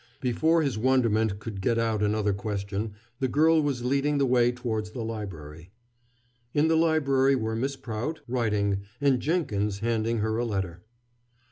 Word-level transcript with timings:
Before 0.19 0.63
his 0.63 0.79
wonderment 0.79 1.37
could 1.37 1.61
get 1.61 1.77
out 1.77 2.01
another 2.01 2.33
question, 2.33 2.93
the 3.19 3.27
girl 3.27 3.61
was 3.61 3.83
leading 3.83 4.17
the 4.17 4.25
way 4.25 4.51
towards 4.51 4.89
the 4.89 5.03
library. 5.03 5.69
In 6.55 6.69
the 6.69 6.75
library 6.75 7.35
were 7.35 7.55
Miss 7.55 7.75
Prout, 7.75 8.21
writing, 8.27 8.81
and 8.99 9.19
Jenkins 9.21 9.77
handing 9.77 10.17
her 10.17 10.37
a 10.39 10.43
letter. 10.43 10.81